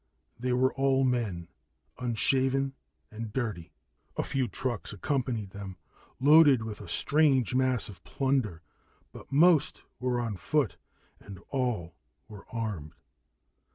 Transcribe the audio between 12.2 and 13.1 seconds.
were armed.